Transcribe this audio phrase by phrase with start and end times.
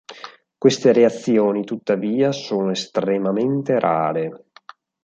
[0.57, 4.45] Queste reazioni tuttavia sono estremamente rare.